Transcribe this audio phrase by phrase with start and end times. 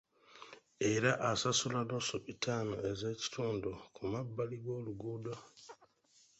[0.91, 5.33] Era asasula nnusu bitaano ez'ekitundu ku mabbali g'oluguudo.